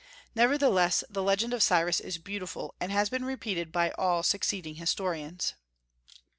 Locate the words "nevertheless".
0.33-1.03